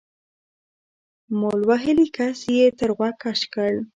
[1.39, 3.71] مول وهلي کس يې تر غوږ کش کړ.